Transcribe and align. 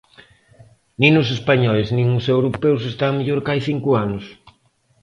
"Nin 1.01 1.13
os 1.21 1.29
españois 1.37 1.87
nin 1.97 2.07
os 2.19 2.25
europeos 2.35 2.81
están 2.91 3.13
mellor 3.15 3.39
que 3.43 3.51
hai 3.51 3.61
cinco 3.69 3.89
anos". 4.05 4.25